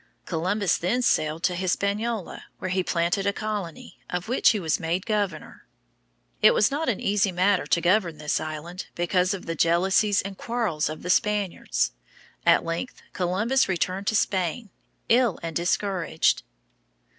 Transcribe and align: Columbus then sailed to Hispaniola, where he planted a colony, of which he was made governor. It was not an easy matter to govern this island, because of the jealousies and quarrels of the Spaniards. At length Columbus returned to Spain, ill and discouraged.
Columbus 0.25 0.79
then 0.79 1.03
sailed 1.03 1.43
to 1.43 1.53
Hispaniola, 1.55 2.45
where 2.57 2.71
he 2.71 2.81
planted 2.81 3.27
a 3.27 3.33
colony, 3.33 3.99
of 4.09 4.27
which 4.27 4.49
he 4.49 4.59
was 4.59 4.79
made 4.79 5.05
governor. 5.05 5.67
It 6.41 6.55
was 6.55 6.71
not 6.71 6.89
an 6.89 6.99
easy 6.99 7.31
matter 7.31 7.67
to 7.67 7.81
govern 7.81 8.17
this 8.17 8.39
island, 8.39 8.87
because 8.95 9.35
of 9.35 9.45
the 9.45 9.53
jealousies 9.53 10.23
and 10.23 10.35
quarrels 10.39 10.89
of 10.89 11.03
the 11.03 11.11
Spaniards. 11.11 11.91
At 12.47 12.65
length 12.65 12.99
Columbus 13.13 13.69
returned 13.69 14.07
to 14.07 14.15
Spain, 14.15 14.71
ill 15.07 15.37
and 15.43 15.55
discouraged. 15.55 16.41